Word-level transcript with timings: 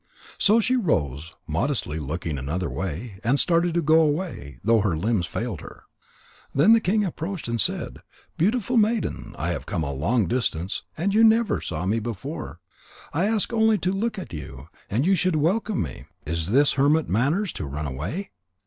So 0.39 0.59
she 0.59 0.75
rose, 0.75 1.35
modestly 1.45 1.99
looking 1.99 2.39
another 2.39 2.71
way, 2.71 3.19
and 3.23 3.39
started 3.39 3.75
to 3.75 3.83
go 3.83 4.01
away, 4.01 4.57
though 4.63 4.81
her 4.81 4.97
limbs 4.97 5.27
failed 5.27 5.61
her. 5.61 5.83
Then 6.55 6.73
the 6.73 6.79
king 6.79 7.05
approached 7.05 7.47
and 7.47 7.61
said: 7.61 8.01
"Beautiful 8.35 8.77
maiden, 8.77 9.35
I 9.37 9.49
have 9.51 9.67
come 9.67 9.83
a 9.83 9.91
long 9.93 10.25
distance, 10.25 10.81
and 10.97 11.13
you 11.13 11.23
never 11.23 11.61
saw 11.61 11.85
me 11.85 11.99
before. 11.99 12.59
I 13.13 13.25
ask 13.25 13.53
only 13.53 13.77
to 13.77 13.91
look 13.91 14.17
at 14.17 14.33
you, 14.33 14.69
and 14.89 15.05
you 15.05 15.13
should 15.13 15.35
welcome 15.35 15.83
me. 15.83 16.05
Is 16.25 16.49
this 16.49 16.71
hermit 16.71 17.07
manners, 17.07 17.53
to 17.53 17.67
run 17.67 17.85
away?" 17.85 18.31